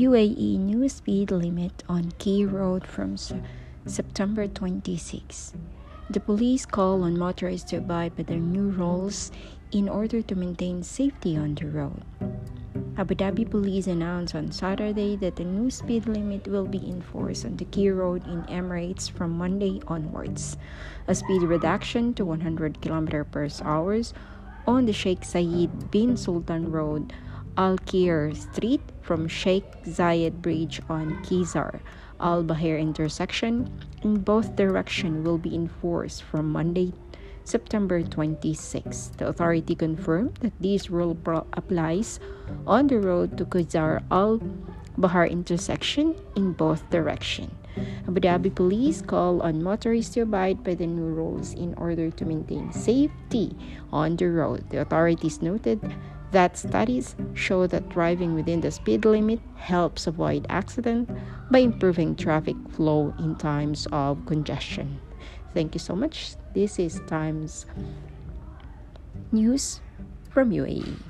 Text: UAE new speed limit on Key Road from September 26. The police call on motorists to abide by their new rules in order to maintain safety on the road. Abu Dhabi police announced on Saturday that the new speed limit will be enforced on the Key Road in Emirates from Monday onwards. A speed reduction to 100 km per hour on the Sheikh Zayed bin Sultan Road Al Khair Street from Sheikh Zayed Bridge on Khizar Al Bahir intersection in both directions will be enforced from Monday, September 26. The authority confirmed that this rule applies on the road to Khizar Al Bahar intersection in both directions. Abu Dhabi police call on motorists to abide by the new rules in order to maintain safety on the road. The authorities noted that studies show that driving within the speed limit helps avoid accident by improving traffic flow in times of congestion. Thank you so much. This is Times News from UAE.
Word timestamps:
UAE 0.00 0.58
new 0.58 0.88
speed 0.88 1.30
limit 1.30 1.84
on 1.86 2.10
Key 2.16 2.46
Road 2.46 2.86
from 2.86 3.18
September 3.84 4.48
26. 4.48 5.52
The 6.08 6.20
police 6.20 6.64
call 6.64 7.02
on 7.02 7.18
motorists 7.18 7.68
to 7.68 7.84
abide 7.84 8.16
by 8.16 8.22
their 8.22 8.40
new 8.40 8.70
rules 8.70 9.30
in 9.72 9.90
order 9.90 10.22
to 10.22 10.34
maintain 10.34 10.82
safety 10.82 11.36
on 11.36 11.54
the 11.54 11.66
road. 11.66 12.00
Abu 12.96 13.14
Dhabi 13.14 13.44
police 13.44 13.88
announced 13.88 14.34
on 14.34 14.52
Saturday 14.52 15.16
that 15.16 15.36
the 15.36 15.44
new 15.44 15.70
speed 15.70 16.08
limit 16.08 16.48
will 16.48 16.66
be 16.66 16.80
enforced 16.88 17.44
on 17.44 17.58
the 17.58 17.66
Key 17.66 17.90
Road 17.90 18.26
in 18.26 18.44
Emirates 18.44 19.10
from 19.10 19.36
Monday 19.36 19.82
onwards. 19.86 20.56
A 21.08 21.14
speed 21.14 21.42
reduction 21.42 22.14
to 22.14 22.24
100 22.24 22.80
km 22.80 23.30
per 23.30 23.48
hour 23.62 24.00
on 24.66 24.86
the 24.86 24.94
Sheikh 24.94 25.20
Zayed 25.20 25.90
bin 25.90 26.16
Sultan 26.16 26.72
Road 26.72 27.12
Al 27.60 27.76
Khair 27.76 28.32
Street 28.32 28.80
from 29.04 29.28
Sheikh 29.28 29.68
Zayed 29.84 30.40
Bridge 30.40 30.80
on 30.88 31.20
Khizar 31.20 31.84
Al 32.16 32.40
Bahir 32.40 32.80
intersection 32.80 33.68
in 34.00 34.24
both 34.24 34.56
directions 34.56 35.20
will 35.20 35.36
be 35.36 35.54
enforced 35.54 36.24
from 36.24 36.48
Monday, 36.48 36.96
September 37.44 38.00
26. 38.00 39.12
The 39.20 39.28
authority 39.28 39.74
confirmed 39.74 40.40
that 40.40 40.56
this 40.56 40.88
rule 40.88 41.12
applies 41.52 42.18
on 42.66 42.86
the 42.86 42.96
road 42.96 43.36
to 43.36 43.44
Khizar 43.44 44.00
Al 44.10 44.40
Bahar 44.96 45.26
intersection 45.26 46.16
in 46.36 46.56
both 46.56 46.88
directions. 46.88 47.52
Abu 48.08 48.24
Dhabi 48.24 48.54
police 48.54 49.04
call 49.04 49.44
on 49.44 49.62
motorists 49.62 50.14
to 50.14 50.24
abide 50.24 50.64
by 50.64 50.72
the 50.72 50.86
new 50.86 51.12
rules 51.12 51.52
in 51.52 51.74
order 51.76 52.10
to 52.10 52.24
maintain 52.24 52.72
safety 52.72 53.52
on 53.92 54.16
the 54.16 54.32
road. 54.32 54.64
The 54.70 54.80
authorities 54.80 55.42
noted 55.42 55.84
that 56.32 56.56
studies 56.56 57.16
show 57.34 57.66
that 57.66 57.88
driving 57.88 58.34
within 58.34 58.60
the 58.60 58.70
speed 58.70 59.04
limit 59.04 59.40
helps 59.56 60.06
avoid 60.06 60.46
accident 60.48 61.10
by 61.50 61.58
improving 61.58 62.14
traffic 62.14 62.56
flow 62.70 63.12
in 63.18 63.36
times 63.36 63.86
of 63.92 64.24
congestion. 64.26 65.00
Thank 65.54 65.74
you 65.74 65.80
so 65.80 65.96
much. 65.96 66.36
This 66.54 66.78
is 66.78 67.00
Times 67.08 67.66
News 69.32 69.80
from 70.30 70.50
UAE. 70.50 71.09